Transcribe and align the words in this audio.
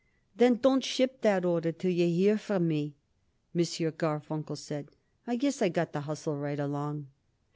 "Then 0.35 0.55
don't 0.55 0.83
ship 0.83 1.21
that 1.21 1.45
order 1.45 1.71
till 1.71 1.91
you 1.91 2.07
hear 2.07 2.35
from 2.39 2.67
me," 2.67 2.95
M. 3.53 3.61
Garfunkel 3.61 4.57
said. 4.57 4.89
"I 5.27 5.35
guess 5.35 5.61
I 5.61 5.69
got 5.69 5.93
to 5.93 5.99
hustle 5.99 6.37
right 6.39 6.59
along." 6.59 7.05